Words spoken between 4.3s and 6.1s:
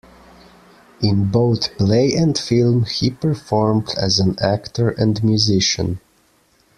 actor and musician.